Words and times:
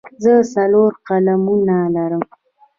زه 0.23 0.33
څلور 0.53 0.91
قلمونه 1.07 1.77
لرم. 1.95 2.23